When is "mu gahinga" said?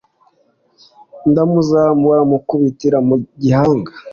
3.07-3.91